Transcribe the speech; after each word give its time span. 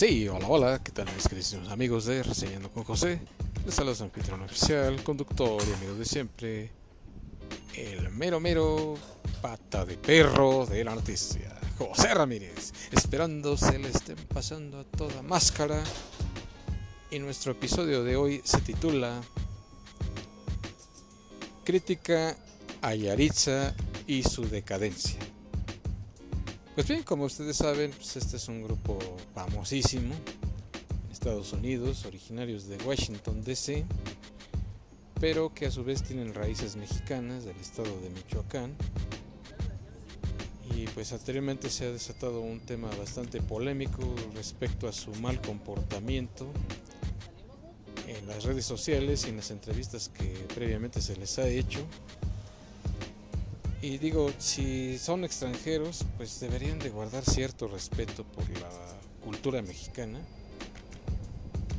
Sí, 0.00 0.26
hola, 0.28 0.46
hola, 0.48 0.82
¿qué 0.82 0.92
tal 0.92 1.14
mis 1.14 1.28
queridos 1.28 1.68
amigos 1.68 2.06
de 2.06 2.22
Reseñando 2.22 2.70
con 2.70 2.84
José? 2.84 3.20
Les 3.66 3.74
saluda 3.74 3.94
su 3.94 4.04
anfitrión 4.04 4.40
oficial, 4.40 5.04
conductor 5.04 5.62
y 5.68 5.74
amigo 5.74 5.92
de 5.92 6.06
siempre, 6.06 6.70
el 7.74 8.08
mero 8.08 8.40
mero 8.40 8.94
pata 9.42 9.84
de 9.84 9.98
perro 9.98 10.64
de 10.64 10.84
la 10.84 10.94
noticia, 10.94 11.54
José 11.76 12.14
Ramírez, 12.14 12.72
esperando 12.90 13.58
se 13.58 13.78
le 13.78 13.90
estén 13.90 14.16
pasando 14.32 14.80
a 14.80 14.84
toda 14.84 15.20
máscara. 15.20 15.84
Y 17.10 17.18
nuestro 17.18 17.52
episodio 17.52 18.02
de 18.02 18.16
hoy 18.16 18.40
se 18.42 18.62
titula 18.62 19.20
Crítica 21.62 22.38
a 22.80 22.94
Yaritza 22.94 23.74
y 24.06 24.22
su 24.22 24.48
decadencia. 24.48 25.18
Pues 26.80 26.88
bien, 26.88 27.02
como 27.02 27.24
ustedes 27.24 27.58
saben, 27.58 27.90
pues 27.90 28.16
este 28.16 28.38
es 28.38 28.48
un 28.48 28.62
grupo 28.62 28.98
famosísimo 29.34 30.14
Estados 31.12 31.52
Unidos, 31.52 32.06
originarios 32.06 32.68
de 32.68 32.78
Washington, 32.78 33.44
D.C., 33.44 33.84
pero 35.20 35.52
que 35.52 35.66
a 35.66 35.70
su 35.70 35.84
vez 35.84 36.02
tienen 36.02 36.32
raíces 36.32 36.76
mexicanas 36.76 37.44
del 37.44 37.56
estado 37.56 37.90
de 38.00 38.08
Michoacán. 38.08 38.74
Y 40.74 40.86
pues 40.86 41.12
anteriormente 41.12 41.68
se 41.68 41.84
ha 41.84 41.92
desatado 41.92 42.40
un 42.40 42.60
tema 42.60 42.88
bastante 42.98 43.42
polémico 43.42 44.14
respecto 44.34 44.88
a 44.88 44.92
su 44.94 45.12
mal 45.16 45.38
comportamiento 45.42 46.50
en 48.06 48.26
las 48.26 48.44
redes 48.44 48.64
sociales 48.64 49.26
y 49.26 49.28
en 49.28 49.36
las 49.36 49.50
entrevistas 49.50 50.08
que 50.08 50.32
previamente 50.54 51.02
se 51.02 51.14
les 51.18 51.38
ha 51.38 51.46
hecho 51.46 51.86
y 53.82 53.98
digo, 53.98 54.30
si 54.38 54.98
son 54.98 55.24
extranjeros, 55.24 56.04
pues 56.16 56.38
deberían 56.40 56.78
de 56.78 56.90
guardar 56.90 57.24
cierto 57.24 57.66
respeto 57.66 58.24
por 58.24 58.48
la 58.50 58.70
cultura 59.24 59.62
mexicana, 59.62 60.20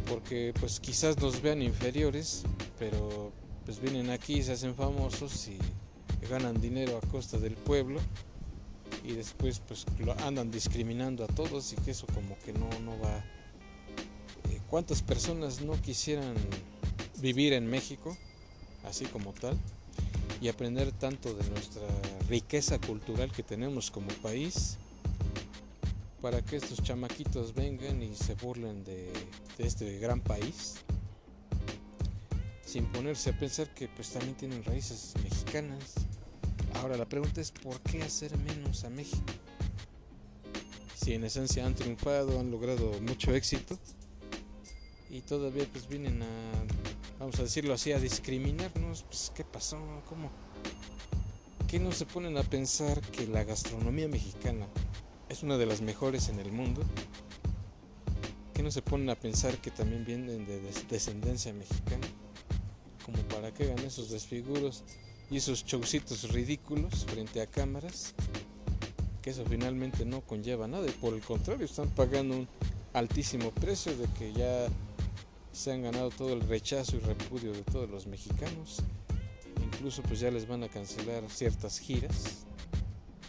porque 0.07 0.53
pues 0.59 0.79
quizás 0.79 1.17
nos 1.19 1.41
vean 1.41 1.61
inferiores, 1.61 2.44
pero 2.79 3.31
pues 3.66 3.79
vienen 3.79 4.09
aquí, 4.09 4.41
se 4.41 4.53
hacen 4.53 4.73
famosos 4.75 5.47
y 5.47 5.57
ganan 6.27 6.59
dinero 6.59 6.97
a 6.97 7.07
costa 7.07 7.38
del 7.38 7.53
pueblo 7.53 7.99
y 9.03 9.13
después 9.13 9.59
pues 9.59 9.85
andan 10.23 10.52
discriminando 10.52 11.23
a 11.23 11.27
todos 11.27 11.73
y 11.73 11.75
que 11.77 11.91
eso 11.91 12.07
como 12.07 12.38
que 12.39 12.53
no, 12.53 12.67
no 12.83 12.99
va. 12.99 13.17
Eh, 14.49 14.59
¿Cuántas 14.69 15.02
personas 15.03 15.61
no 15.61 15.79
quisieran 15.81 16.35
vivir 17.19 17.53
en 17.53 17.67
México, 17.67 18.17
así 18.83 19.05
como 19.05 19.33
tal? 19.33 19.57
Y 20.42 20.50
aprender 20.50 20.92
tanto 20.92 21.36
de 21.36 21.47
nuestra 21.52 21.88
riqueza 22.28 22.80
cultural 22.80 23.31
que 23.31 23.44
tenemos 23.44 23.92
como 23.92 24.08
país 24.23 24.78
para 26.20 26.42
que 26.44 26.56
estos 26.56 26.81
chamaquitos 26.81 27.53
vengan 27.53 28.02
y 28.02 28.16
se 28.16 28.34
burlen 28.34 28.84
de, 28.84 29.14
este 29.59 30.00
gran 30.00 30.19
país 30.19 30.75
sin 32.66 32.86
ponerse 32.86 33.30
a 33.30 33.39
pensar 33.39 33.72
que 33.75 33.88
pues 33.89 34.09
también 34.09 34.34
tienen 34.34 34.64
raíces 34.64 35.14
mexicanas. 35.23 35.94
Ahora 36.75 36.97
la 36.97 37.08
pregunta 37.08 37.42
es 37.42 37.52
¿por 37.52 37.80
qué 37.81 38.02
hacer 38.02 38.36
menos 38.39 38.84
a 38.86 38.89
México? 38.89 39.34
Si 40.95 41.14
en 41.14 41.23
esencia 41.23 41.66
han 41.66 41.75
triunfado, 41.75 42.39
han 42.39 42.50
logrado 42.50 43.00
mucho 43.02 43.36
éxito 43.36 43.78
y 45.09 45.22
todavía 45.22 45.67
pues 45.72 45.88
vienen 45.88 46.23
a 46.23 46.80
vamos 47.22 47.39
a 47.39 47.44
decirlo 47.44 47.75
así, 47.75 47.91
a 47.91 48.00
discriminarnos, 48.00 49.03
pues 49.03 49.31
¿qué 49.36 49.44
pasó? 49.44 49.77
¿Cómo? 50.09 50.31
¿Qué 51.67 51.80
no 51.80 51.91
se 51.91 52.08
ponen 52.08 52.36
a 52.36 52.41
pensar 52.41 53.00
que 53.00 53.28
la 53.28 53.44
gastronomía 53.44 54.08
mexicana 54.08 54.66
es 55.30 55.44
una 55.44 55.58
de 55.58 55.67
las 55.67 55.81
mejores 55.81 56.30
en 56.30 56.39
el 56.39 56.52
mundo? 56.52 56.81
¿Qué 58.55 58.63
no 58.63 58.72
se 58.72 58.81
ponen 58.81 59.12
a 59.12 59.16
pensar 59.16 59.56
que 59.59 59.69
también 59.69 60.03
vienen 60.03 60.47
de 60.47 60.62
descendencia 60.90 61.53
mexicana? 61.53 62.07
Como 63.06 63.19
para 63.28 63.53
que 63.53 63.66
hagan 63.66 63.85
esos 63.85 64.09
desfiguros 64.09 64.84
y 65.29 65.38
esos 65.38 65.63
showcitos 65.63 66.28
ridículos 66.31 67.06
frente 67.06 67.40
a 67.40 67.45
cámaras, 67.45 68.16
que 69.22 69.29
eso 69.29 69.45
finalmente 69.47 70.06
no 70.06 70.22
conlleva 70.22 70.68
nada 70.68 70.88
y 70.88 70.91
por 70.94 71.13
el 71.13 71.22
contrario 71.22 71.66
están 71.66 71.90
pagando 71.90 72.35
un 72.35 72.47
altísimo 72.94 73.51
precio 73.51 73.95
de 73.95 74.07
que 74.18 74.34
ya 74.34 74.68
se 75.51 75.72
han 75.72 75.84
ganado 75.84 76.09
todo 76.09 76.34
el 76.34 76.41
rechazo 76.41 76.95
y 76.95 77.00
repudio 77.00 77.51
de 77.51 77.63
todos 77.63 77.89
los 77.89 78.07
mexicanos. 78.07 78.81
Incluso 79.63 80.01
pues 80.03 80.19
ya 80.19 80.31
les 80.31 80.47
van 80.47 80.63
a 80.63 80.69
cancelar 80.69 81.23
ciertas 81.29 81.79
giras 81.79 82.45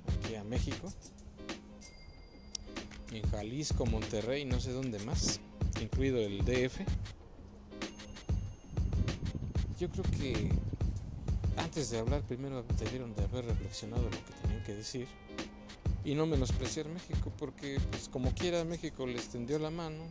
aquí 0.06 0.34
a 0.34 0.44
México. 0.44 0.92
En 3.10 3.22
Jalisco, 3.30 3.84
Monterrey, 3.86 4.44
no 4.44 4.60
sé 4.60 4.72
dónde 4.72 4.98
más, 5.00 5.40
incluido 5.80 6.18
el 6.18 6.44
DF. 6.44 6.80
Yo 9.78 9.90
creo 9.90 10.04
que 10.18 10.50
antes 11.56 11.90
de 11.90 11.98
hablar 11.98 12.22
primero 12.22 12.64
debieron 12.78 13.14
de 13.14 13.24
haber 13.24 13.44
reflexionado 13.44 14.04
lo 14.04 14.10
que 14.10 14.32
tenían 14.42 14.64
que 14.64 14.74
decir 14.74 15.06
y 16.04 16.14
no 16.14 16.26
menospreciar 16.26 16.88
México 16.88 17.32
porque 17.38 17.78
pues 17.90 18.08
como 18.08 18.32
quiera 18.34 18.64
México 18.64 19.06
les 19.06 19.28
tendió 19.28 19.58
la 19.58 19.70
mano 19.70 20.04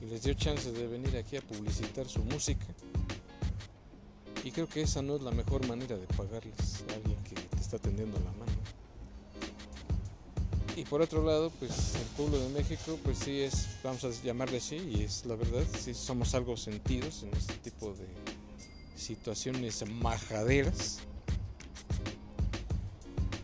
y 0.00 0.06
les 0.06 0.22
dio 0.22 0.34
chance 0.34 0.70
de 0.72 0.86
venir 0.86 1.16
aquí 1.16 1.36
a 1.36 1.40
publicitar 1.40 2.08
su 2.08 2.20
música. 2.24 2.66
Y 4.44 4.50
creo 4.50 4.68
que 4.68 4.82
esa 4.82 5.02
no 5.02 5.16
es 5.16 5.22
la 5.22 5.30
mejor 5.30 5.66
manera 5.66 5.96
de 5.96 6.06
pagarles 6.06 6.84
a 6.90 6.94
alguien 6.94 7.16
que 7.24 7.34
te 7.34 7.60
está 7.60 7.78
tendiendo 7.78 8.18
la 8.18 8.30
mano. 8.32 8.52
Y 10.76 10.84
por 10.84 11.02
otro 11.02 11.24
lado, 11.24 11.50
pues 11.58 11.96
el 11.96 12.06
pueblo 12.16 12.38
de 12.38 12.48
México, 12.50 12.98
pues 13.02 13.18
sí 13.18 13.40
es, 13.40 13.66
vamos 13.82 14.04
a 14.04 14.10
llamarle 14.22 14.58
así, 14.58 14.76
y 14.76 15.02
es 15.02 15.26
la 15.26 15.34
verdad, 15.34 15.64
sí 15.76 15.92
somos 15.92 16.34
algo 16.34 16.56
sentidos 16.56 17.24
en 17.24 17.36
este 17.36 17.54
tipo 17.54 17.92
de 17.94 18.06
situaciones 18.96 19.84
majaderas. 19.88 21.00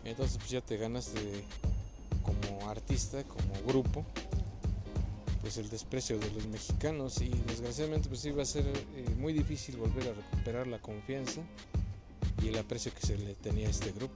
Entonces 0.05 0.37
pues 0.37 0.49
ya 0.49 0.61
te 0.61 0.77
ganaste 0.77 1.43
como 2.23 2.69
artista, 2.69 3.23
como 3.25 3.53
grupo, 3.67 4.05
pues 5.45 5.57
el 5.57 5.69
desprecio 5.69 6.17
de 6.17 6.31
los 6.31 6.47
mexicanos 6.47 7.21
y 7.21 7.29
desgraciadamente 7.29 8.09
pues 8.09 8.25
iba 8.25 8.41
a 8.41 8.45
ser 8.47 8.65
eh, 8.65 9.05
muy 9.19 9.31
difícil 9.31 9.77
volver 9.77 10.07
a 10.07 10.13
recuperar 10.13 10.65
la 10.65 10.79
confianza 10.79 11.41
y 12.41 12.47
el 12.47 12.57
aprecio 12.57 12.91
que 12.91 13.05
se 13.05 13.15
le 13.15 13.35
tenía 13.35 13.67
a 13.67 13.69
este 13.69 13.91
grupo. 13.91 14.15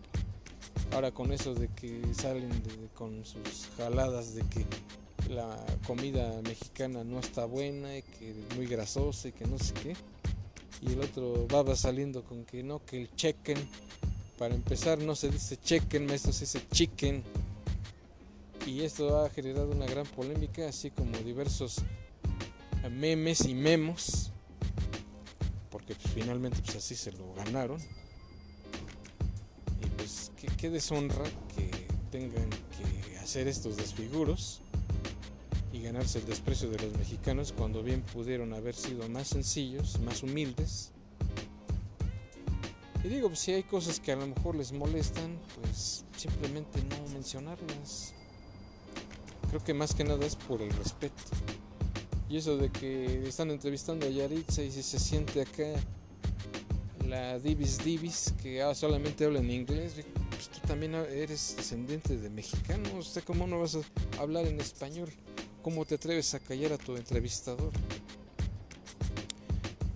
Ahora 0.91 1.11
con 1.11 1.31
eso 1.31 1.53
de 1.53 1.67
que 1.67 2.01
salen 2.15 2.49
con 2.95 3.23
sus 3.25 3.69
jaladas 3.77 4.33
de 4.33 4.41
que 4.47 4.65
la 5.31 5.55
comida 5.85 6.41
mexicana 6.41 7.03
no 7.03 7.19
está 7.19 7.45
buena 7.45 7.95
y 7.95 8.01
que 8.01 8.31
es 8.31 8.55
muy 8.55 8.65
grasosa 8.65 9.27
y 9.27 9.31
que 9.31 9.45
no 9.45 9.59
sé 9.59 9.75
qué. 9.75 9.95
Y 10.81 10.93
el 10.93 11.01
otro 11.01 11.47
va 11.47 11.75
saliendo 11.75 12.23
con 12.23 12.43
que 12.43 12.63
no, 12.63 12.83
que 12.83 13.01
el 13.01 13.15
chicken, 13.15 13.57
para 14.39 14.55
empezar 14.55 14.97
no 14.97 15.15
se 15.15 15.29
dice 15.29 15.57
chicken, 15.57 16.07
maestro 16.07 16.33
se 16.33 16.45
dice 16.45 16.67
chicken 16.71 17.23
y 18.65 18.81
esto 18.81 19.23
ha 19.23 19.29
generado 19.29 19.71
una 19.71 19.85
gran 19.85 20.05
polémica, 20.05 20.67
así 20.67 20.91
como 20.91 21.17
diversos 21.19 21.81
memes 22.91 23.45
y 23.45 23.53
memos, 23.53 24.31
porque 25.69 25.95
pues, 25.95 26.13
finalmente 26.13 26.61
pues 26.63 26.77
así 26.77 26.95
se 26.95 27.11
lo 27.11 27.33
ganaron. 27.33 27.79
Y 29.81 29.85
pues 29.97 30.31
qué, 30.57 30.69
deshonra 30.69 31.23
que 31.55 31.69
tengan 32.11 32.49
que 32.49 33.17
hacer 33.17 33.47
estos 33.47 33.77
desfiguros 33.77 34.61
y 35.71 35.81
ganarse 35.81 36.19
el 36.19 36.25
desprecio 36.25 36.69
de 36.69 36.79
los 36.79 36.97
mexicanos 36.97 37.53
cuando 37.55 37.83
bien 37.83 38.01
pudieron 38.01 38.53
haber 38.53 38.75
sido 38.75 39.07
más 39.09 39.27
sencillos, 39.27 39.99
más 40.01 40.23
humildes. 40.23 40.91
Y 43.03 43.07
digo, 43.07 43.29
pues, 43.29 43.39
si 43.39 43.53
hay 43.53 43.63
cosas 43.63 43.99
que 43.99 44.11
a 44.11 44.15
lo 44.15 44.27
mejor 44.27 44.55
les 44.55 44.73
molestan, 44.73 45.39
pues 45.55 46.05
simplemente 46.17 46.83
no 46.83 47.13
mencionarlas 47.13 48.13
creo 49.49 49.63
que 49.63 49.73
más 49.73 49.93
que 49.93 50.03
nada 50.03 50.25
es 50.25 50.35
por 50.35 50.61
el 50.61 50.71
respeto. 50.71 51.23
Y 52.29 52.37
eso 52.37 52.57
de 52.57 52.71
que 52.71 53.27
están 53.27 53.49
entrevistando 53.49 54.05
a 54.05 54.09
Yaritza 54.09 54.61
y 54.61 54.71
si 54.71 54.83
se 54.83 54.99
siente 54.99 55.41
acá 55.41 55.65
la 57.07 57.39
Divis 57.39 57.83
Divis 57.83 58.35
que 58.41 58.61
ah, 58.61 58.75
solamente 58.75 59.25
habla 59.25 59.39
en 59.39 59.49
inglés, 59.49 59.93
pues 60.29 60.49
tú 60.49 60.59
también 60.67 60.93
eres 60.93 61.55
descendiente 61.57 62.17
de 62.17 62.29
mexicanos, 62.29 63.07
¿usted 63.07 63.23
cómo 63.23 63.47
no 63.47 63.59
vas 63.59 63.75
a 63.75 64.21
hablar 64.21 64.45
en 64.45 64.61
español? 64.61 65.09
¿Cómo 65.63 65.85
te 65.85 65.95
atreves 65.95 66.35
a 66.35 66.39
callar 66.39 66.73
a 66.73 66.77
tu 66.77 66.95
entrevistador? 66.95 67.71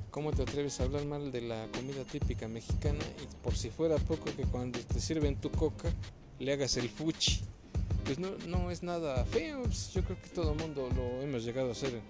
¿Cómo 0.10 0.32
te 0.32 0.42
atreves 0.42 0.80
a 0.80 0.84
hablar 0.84 1.06
mal 1.06 1.32
de 1.32 1.42
la 1.42 1.68
comida 1.72 2.04
típica 2.04 2.48
mexicana 2.48 3.04
y 3.22 3.44
por 3.44 3.56
si 3.56 3.70
fuera 3.70 3.98
poco 3.98 4.26
que 4.36 4.44
cuando 4.44 4.80
te 4.80 5.00
sirven 5.00 5.40
tu 5.40 5.52
coca 5.52 5.90
le 6.40 6.52
hagas 6.52 6.78
el 6.78 6.90
fuchi? 6.90 7.42
Pues 8.06 8.20
no, 8.20 8.32
no 8.48 8.72
es 8.72 8.84
nada 8.84 9.26
feo. 9.26 9.64
Pues, 9.64 9.94
yo 9.94 10.04
creo 10.04 10.22
que 10.22 10.30
todo 10.30 10.54
el 10.54 10.60
mundo 10.60 10.90
lo 10.96 11.22
hemos 11.22 11.44
llegado 11.44 11.70
a 11.70 11.72
hacer 11.72 12.02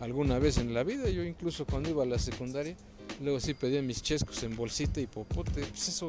alguna 0.00 0.38
vez 0.38 0.58
en 0.58 0.74
la 0.74 0.82
vida. 0.82 1.08
Yo 1.08 1.24
incluso 1.24 1.66
cuando 1.66 1.90
iba 1.90 2.02
a 2.02 2.06
la 2.06 2.18
secundaria, 2.18 2.76
luego 3.22 3.40
sí 3.40 3.54
pedía 3.54 3.82
mis 3.82 4.02
chescos 4.02 4.42
en 4.42 4.56
bolsita 4.56 5.00
y 5.00 5.06
popote. 5.06 5.64
Pues 5.64 5.88
eso, 5.88 6.08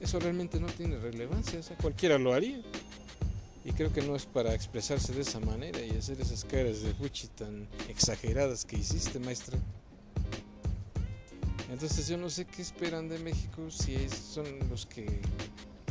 eso 0.00 0.18
realmente 0.20 0.60
no 0.60 0.66
tiene 0.68 0.98
relevancia. 0.98 1.60
O 1.60 1.62
sea, 1.62 1.76
cualquiera 1.76 2.18
lo 2.18 2.32
haría. 2.32 2.60
Y 3.64 3.72
creo 3.72 3.92
que 3.92 4.00
no 4.00 4.16
es 4.16 4.24
para 4.24 4.54
expresarse 4.54 5.12
de 5.12 5.20
esa 5.20 5.38
manera 5.38 5.84
y 5.84 5.90
hacer 5.90 6.20
esas 6.20 6.44
caras 6.44 6.82
de 6.82 6.94
fuchi 6.94 7.28
tan 7.28 7.68
exageradas 7.88 8.64
que 8.64 8.76
hiciste, 8.76 9.18
maestra. 9.18 9.58
Entonces 11.70 12.08
yo 12.08 12.16
no 12.16 12.30
sé 12.30 12.46
qué 12.46 12.62
esperan 12.62 13.08
de 13.08 13.18
México 13.18 13.70
si 13.70 13.96
son 14.08 14.46
los 14.70 14.86
que, 14.86 15.20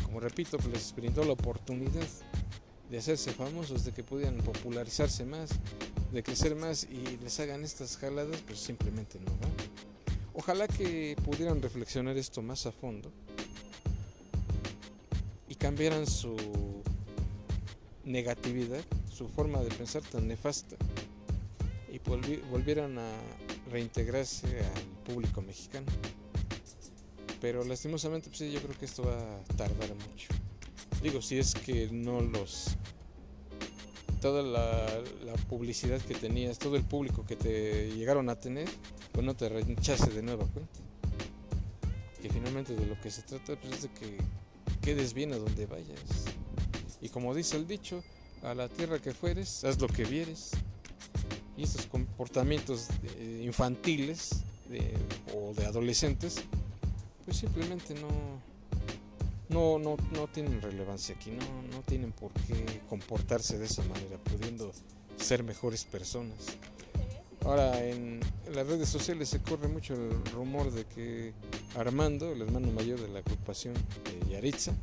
como 0.03 0.19
repito, 0.19 0.57
les 0.73 0.93
brindó 0.93 1.23
la 1.23 1.33
oportunidad 1.33 2.07
de 2.89 2.97
hacerse 2.97 3.31
famosos, 3.31 3.85
de 3.85 3.91
que 3.91 4.03
pudieran 4.03 4.37
popularizarse 4.37 5.25
más, 5.25 5.51
de 6.11 6.23
crecer 6.23 6.55
más 6.55 6.85
y 6.85 7.17
les 7.23 7.39
hagan 7.39 7.63
estas 7.63 7.97
jaladas, 7.97 8.41
pues 8.47 8.59
simplemente 8.59 9.19
no 9.19 9.31
va. 9.31 9.49
Ojalá 10.33 10.67
que 10.67 11.15
pudieran 11.23 11.61
reflexionar 11.61 12.17
esto 12.17 12.41
más 12.41 12.65
a 12.65 12.71
fondo 12.71 13.11
y 15.47 15.55
cambiaran 15.55 16.07
su 16.07 16.35
negatividad, 18.05 18.83
su 19.13 19.27
forma 19.27 19.59
de 19.59 19.69
pensar 19.69 20.01
tan 20.01 20.27
nefasta 20.27 20.75
y 21.91 21.99
volvieran 22.49 22.97
a 22.97 23.11
reintegrarse 23.69 24.47
al 24.47 24.83
público 25.05 25.41
mexicano. 25.41 25.87
Pero 27.41 27.63
lastimosamente, 27.63 28.29
pues 28.29 28.51
yo 28.51 28.59
creo 28.61 28.77
que 28.77 28.85
esto 28.85 29.03
va 29.03 29.15
a 29.15 29.43
tardar 29.55 29.89
mucho. 30.09 30.27
Digo, 31.01 31.21
si 31.21 31.37
es 31.37 31.53
que 31.53 31.89
no 31.91 32.21
los... 32.21 32.75
Toda 34.21 34.43
la, 34.43 34.85
publicidad 35.47 35.99
que 36.01 36.13
tenías, 36.13 36.59
todo 36.59 36.75
el 36.75 36.83
público 36.83 37.25
que 37.25 37.35
te 37.35 37.89
llegaron 37.95 38.29
a 38.29 38.35
tener, 38.35 38.67
pues 39.13 39.25
no 39.25 39.35
te 39.35 39.47
rechace 39.47 40.11
de 40.11 40.21
nueva 40.21 40.45
cuenta. 40.45 40.79
Que 42.21 42.29
finalmente 42.29 42.75
de 42.75 42.85
lo 42.85 42.99
que 42.99 43.09
se 43.09 43.21
trata 43.21 43.55
pues, 43.55 43.73
es 43.73 43.81
de 43.83 43.89
que 43.89 44.17
quedes 44.81 45.13
bien 45.13 45.33
a 45.33 45.37
donde 45.37 45.65
vayas. 45.65 46.25
Y 47.01 47.09
como 47.09 47.33
dice 47.33 47.55
el 47.55 47.65
dicho, 47.65 48.03
a 48.43 48.53
la 48.53 48.67
tierra 48.67 48.99
que 48.99 49.13
fueres, 49.13 49.63
haz 49.63 49.79
lo 49.79 49.87
que 49.87 50.03
vieres. 50.03 50.51
Y 51.57 51.63
estos 51.63 51.85
comportamientos 51.85 52.87
eh, 53.17 53.43
infantiles 53.45 54.43
o 55.33 55.53
de 55.53 55.65
adolescentes, 55.65 56.43
pues 57.25 57.37
simplemente 57.37 57.95
no, 57.95 58.09
no, 59.49 59.79
no, 59.79 59.97
no 60.11 60.27
tienen 60.27 60.61
relevancia 60.61 61.15
aquí, 61.15 61.31
no, 61.31 61.75
no 61.75 61.81
tienen 61.81 62.11
por 62.11 62.31
qué 62.31 62.81
comportarse 62.87 63.57
de 63.57 63.65
esa 63.65 63.83
manera, 63.83 64.17
pudiendo 64.23 64.71
ser 65.17 65.43
mejores 65.43 65.83
personas. 65.85 66.37
Ahora, 67.43 67.83
en, 67.83 68.19
las 68.53 68.67
redes 68.67 68.89
sociales 68.89 69.29
se 69.29 69.41
corre 69.41 69.67
mucho 69.67 69.95
el 69.95 70.23
rumor 70.31 70.71
de 70.71 70.85
que 70.85 71.33
Armando, 71.75 72.31
el 72.31 72.41
hermano 72.41 72.71
mayor 72.71 72.99
de 72.99 73.07
la 73.09 73.19
agrupación 73.19 73.73
de 73.73 74.31
Yaritza, 74.31 74.73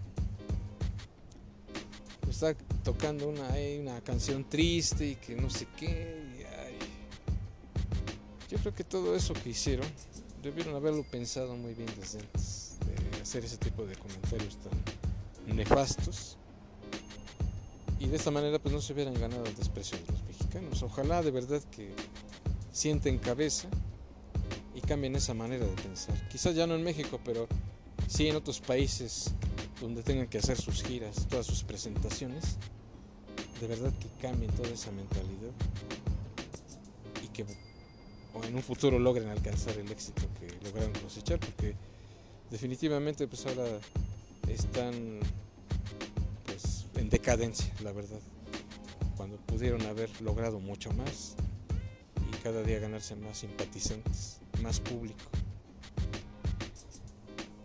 está 2.28 2.54
tocando 2.82 3.28
una, 3.28 3.48
una 3.80 4.00
canción 4.00 4.44
triste 4.48 5.06
y 5.06 5.14
que 5.16 5.36
no 5.36 5.48
sé 5.48 5.66
qué. 5.76 6.26
Yo 8.50 8.58
creo 8.58 8.74
que 8.74 8.84
todo 8.84 9.16
eso 9.16 9.34
que 9.34 9.50
hicieron 9.50 9.86
debieron 10.42 10.74
haberlo 10.74 11.04
pensado 11.04 11.56
muy 11.56 11.74
bien 11.74 11.88
desde 12.00 12.20
antes 12.20 12.55
hacer 13.26 13.44
ese 13.44 13.56
tipo 13.56 13.84
de 13.84 13.96
comentarios 13.96 14.56
tan 14.58 15.56
nefastos 15.56 16.36
y 17.98 18.06
de 18.06 18.16
esta 18.16 18.30
manera 18.30 18.60
pues 18.60 18.72
no 18.72 18.80
se 18.80 18.92
hubieran 18.92 19.14
ganado 19.14 19.44
el 19.44 19.56
desprecio 19.56 19.98
de 19.98 20.12
los 20.12 20.22
mexicanos. 20.22 20.80
Ojalá 20.84 21.22
de 21.22 21.32
verdad 21.32 21.60
que 21.72 21.90
sienten 22.70 23.18
cabeza 23.18 23.66
y 24.76 24.80
cambien 24.80 25.16
esa 25.16 25.34
manera 25.34 25.66
de 25.66 25.72
pensar. 25.72 26.16
Quizás 26.28 26.54
ya 26.54 26.68
no 26.68 26.76
en 26.76 26.84
México, 26.84 27.18
pero 27.24 27.48
sí 28.06 28.28
en 28.28 28.36
otros 28.36 28.60
países 28.60 29.32
donde 29.80 30.04
tengan 30.04 30.28
que 30.28 30.38
hacer 30.38 30.56
sus 30.56 30.84
giras, 30.84 31.26
todas 31.28 31.46
sus 31.46 31.64
presentaciones. 31.64 32.58
De 33.60 33.66
verdad 33.66 33.92
que 33.98 34.06
cambien 34.22 34.52
toda 34.52 34.68
esa 34.68 34.92
mentalidad 34.92 35.50
y 37.24 37.28
que 37.28 37.44
en 38.44 38.54
un 38.54 38.62
futuro 38.62 39.00
logren 39.00 39.28
alcanzar 39.30 39.76
el 39.78 39.90
éxito 39.90 40.22
que 40.38 40.64
lograron 40.64 40.92
cosechar, 40.92 41.40
porque 41.40 41.74
definitivamente 42.50 43.26
pues 43.26 43.46
ahora 43.46 43.66
están 44.48 45.20
pues 46.44 46.86
en 46.94 47.10
decadencia, 47.10 47.72
la 47.82 47.92
verdad. 47.92 48.20
Cuando 49.16 49.38
pudieron 49.38 49.82
haber 49.82 50.10
logrado 50.20 50.60
mucho 50.60 50.92
más 50.92 51.36
y 52.32 52.36
cada 52.42 52.62
día 52.62 52.78
ganarse 52.78 53.16
más 53.16 53.38
simpatizantes, 53.38 54.38
más 54.62 54.80
público. 54.80 55.24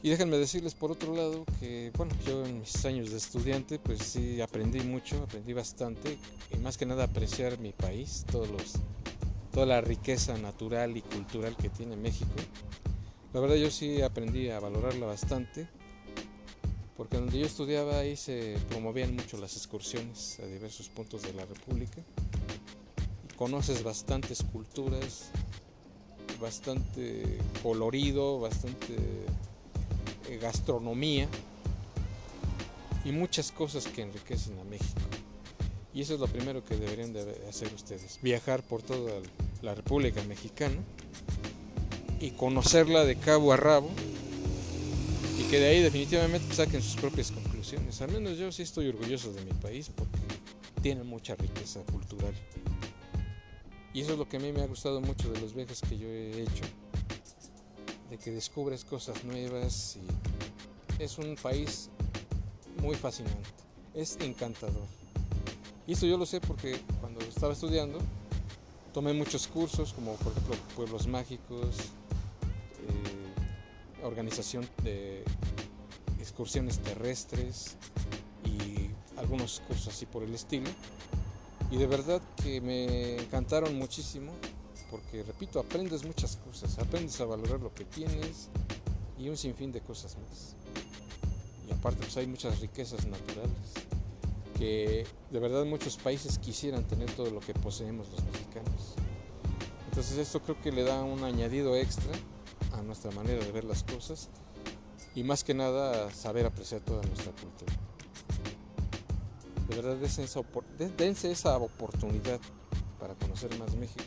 Y 0.04 0.10
déjenme 0.10 0.38
decirles 0.38 0.74
por 0.74 0.92
otro 0.92 1.16
lado 1.16 1.46
que, 1.60 1.92
bueno, 1.96 2.12
yo 2.26 2.44
en 2.44 2.62
mis 2.62 2.86
años 2.86 3.12
de 3.12 3.18
estudiante, 3.18 3.78
pues 3.78 4.00
sí 4.00 4.42
aprendí 4.42 4.80
mucho, 4.80 5.22
aprendí 5.22 5.54
bastante, 5.54 6.18
y 6.52 6.58
más 6.58 6.76
que 6.80 6.88
nada 6.88 7.04
apreciar 7.04 7.60
mi 7.60 7.72
país, 7.72 8.26
todos 8.32 8.50
los, 8.50 8.74
toda 9.52 9.68
la 9.68 9.80
riqueza 9.80 10.36
natural 10.40 10.98
y 10.98 11.04
cultural 11.04 11.56
que 11.56 11.70
tiene 11.70 11.98
México. 11.98 12.32
La 13.34 13.40
verdad 13.40 13.56
yo 13.56 13.72
sí 13.72 14.02
aprendí 14.02 14.50
a 14.50 14.60
valorarla 14.60 15.06
bastante, 15.06 15.66
porque 16.98 17.16
donde 17.16 17.40
yo 17.40 17.46
estudiaba 17.46 18.00
ahí 18.00 18.18
se 18.18 18.58
promovían 18.70 19.16
mucho 19.16 19.38
las 19.38 19.56
excursiones 19.56 20.38
a 20.44 20.46
diversos 20.48 20.90
puntos 20.90 21.22
de 21.22 21.32
la 21.34 21.46
República. 21.46 22.02
conoces 23.38 23.84
bastantes 23.84 24.44
culturas, 24.44 25.30
bastante 26.42 27.40
colorido, 27.64 28.42
bastante 28.42 28.98
eh, 30.30 30.38
gastronomía 30.38 31.30
y 33.06 33.14
muchas 33.14 33.54
cosas 33.54 33.88
que 33.88 34.02
enriquecen 34.02 34.60
a 34.60 34.66
México. 34.66 35.00
Y 35.94 36.02
eso 36.02 36.16
es 36.16 36.20
lo 36.20 36.28
primero 36.28 36.66
que 36.66 36.76
deberían 36.76 37.14
de 37.14 37.22
hacer 37.48 37.74
ustedes, 37.74 38.20
viajar 38.22 38.62
por 38.62 38.82
toda 38.82 39.22
la 39.62 39.74
República 39.74 40.22
Mexicana 40.26 40.78
y 42.22 42.32
conocerla 42.32 43.04
de 43.04 43.16
cabo 43.16 43.52
a 43.52 43.58
rabo 43.58 43.90
y 45.40 45.44
que 45.50 45.60
de 45.60 45.70
ahí 45.70 45.82
definitivamente 45.82 46.54
saquen 46.54 46.82
sus 46.82 46.96
propias 46.96 47.32
conclusiones. 47.32 48.00
Al 48.02 48.12
menos 48.12 48.38
yo 48.38 48.52
sí 48.52 48.62
estoy 48.62 48.90
orgulloso 48.90 49.34
de 49.34 49.44
mi 49.44 49.52
país 49.54 49.90
porque 49.94 50.20
tiene 50.84 51.04
mucha 51.04 51.36
riqueza 51.36 51.82
cultural. 51.92 52.34
Y 53.94 54.02
eso 54.02 54.14
es 54.14 54.20
lo 54.20 54.30
que 54.30 54.38
a 54.38 54.40
mí 54.40 54.52
me 54.52 54.62
ha 54.62 54.68
gustado 54.68 55.02
mucho 55.02 55.32
de 55.32 55.42
los 55.42 55.56
viajes 55.56 55.82
que 55.82 55.98
yo 55.98 56.08
he 56.08 56.44
hecho, 56.44 56.64
de 58.12 58.18
que 58.18 58.32
descubres 58.32 58.86
cosas 58.86 59.24
nuevas 59.24 59.98
y 59.98 61.04
es 61.04 61.18
un 61.18 61.36
país 61.36 61.90
muy 62.82 62.96
fascinante, 62.96 63.50
es 63.96 64.18
encantador. 64.22 64.86
Y 65.88 65.94
eso 65.94 66.06
yo 66.06 66.18
lo 66.18 66.28
sé 66.28 66.40
porque 66.40 66.80
cuando 67.02 67.20
estaba 67.22 67.54
estudiando 67.54 67.98
tomé 68.94 69.12
muchos 69.14 69.48
cursos 69.48 69.92
como 69.94 70.16
por 70.18 70.32
ejemplo 70.32 70.56
pueblos 70.76 71.08
mágicos, 71.08 71.92
organización 74.04 74.68
de 74.84 75.24
excursiones 76.20 76.80
terrestres 76.80 77.78
y 78.46 78.90
algunos 79.20 79.62
cursos 79.68 79.94
así 79.94 80.06
por 80.06 80.24
el 80.24 80.34
estilo. 80.34 80.70
Y 81.70 81.78
de 81.78 81.88
verdad 81.88 82.22
que 82.44 82.62
me 82.62 83.16
encantaron 83.18 83.78
muchísimo 83.78 84.34
porque, 84.90 85.24
repito, 85.24 85.60
aprendes 85.60 86.04
muchas 86.04 86.38
cosas, 86.38 86.78
aprendes 86.80 87.20
a 87.22 87.26
valorar 87.26 87.62
lo 87.62 87.74
que 87.74 87.86
tienes 87.86 88.50
y 89.18 89.30
un 89.30 89.38
sinfín 89.38 89.72
de 89.72 89.82
cosas 89.82 90.18
más. 90.18 90.56
Y 91.68 91.72
aparte 91.72 92.00
pues 92.02 92.18
hay 92.18 92.28
muchas 92.28 92.60
riquezas 92.60 93.06
naturales 93.08 93.74
que 94.58 95.08
de 95.32 95.40
verdad 95.40 95.66
muchos 95.66 95.98
países 95.98 96.38
quisieran 96.38 96.84
tener 96.84 97.10
todo 97.14 97.32
lo 97.32 97.40
que 97.40 97.54
poseemos 97.54 98.10
los 98.10 98.24
mexicanos. 98.26 98.96
Entonces 99.90 100.18
esto 100.18 100.42
creo 100.42 100.62
que 100.62 100.72
le 100.72 100.84
da 100.84 101.04
un 101.04 101.24
añadido 101.24 101.76
extra 101.76 102.12
a 102.74 102.82
nuestra 102.82 103.12
manera 103.12 103.44
de 103.44 103.52
ver 103.52 103.64
las 103.64 103.84
cosas 103.84 104.30
y 105.16 105.24
más 105.24 105.44
que 105.44 105.54
nada 105.54 106.12
saber 106.12 106.46
apreciar 106.46 106.82
toda 106.82 107.02
nuestra 107.04 107.32
cultura. 107.34 107.74
De 109.68 109.76
verdad, 109.76 109.96
dense 109.98 110.24
esa, 110.24 110.42
dense 110.98 111.32
esa 111.32 111.58
oportunidad 111.58 112.40
para 113.00 113.16
conocer 113.16 113.58
más 113.58 113.76
México 113.76 114.04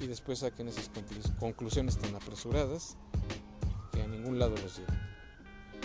y 0.00 0.06
después 0.06 0.40
saquen 0.40 0.68
esas 0.68 0.90
conclusiones 1.38 1.96
tan 1.98 2.14
apresuradas 2.14 2.96
que 3.92 4.02
a 4.02 4.06
ningún 4.06 4.38
lado 4.38 4.54
los 4.56 4.78
llevan. 4.78 5.00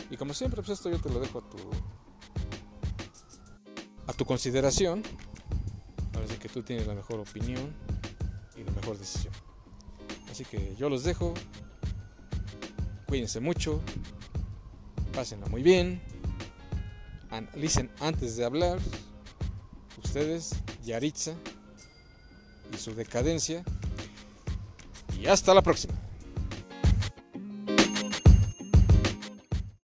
Y 0.10 0.18
como 0.18 0.34
siempre, 0.34 0.62
pues 0.62 0.78
esto 0.78 0.90
yo 0.90 1.00
te 1.00 1.10
lo 1.10 1.20
dejo 1.20 1.40
a 1.40 1.50
tu, 1.50 1.58
a 4.08 4.14
tu 4.14 4.26
consideración. 4.26 5.04
Parece 6.12 6.38
que 6.38 6.50
tú 6.50 6.64
tienes 6.64 6.88
la 6.88 6.96
mejor 6.96 7.20
opinión 7.20 7.74
y 8.58 8.64
la 8.64 8.72
mejor 8.72 8.98
decisión. 8.98 9.34
Así 10.40 10.50
que 10.50 10.74
yo 10.78 10.88
los 10.90 11.04
dejo. 11.04 11.34
Cuídense 13.08 13.42
mucho. 13.42 13.82
Pásenla 15.14 15.48
muy 15.48 15.62
bien. 15.62 16.02
Analicen 17.30 17.92
antes 18.00 18.38
de 18.38 18.46
hablar. 18.46 18.80
Ustedes, 20.02 20.56
Yaritza 20.86 21.34
y 22.74 22.78
su 22.78 22.96
decadencia. 22.96 23.66
Y 25.20 25.28
hasta 25.28 25.54
la 25.54 25.62
próxima. 25.62 25.96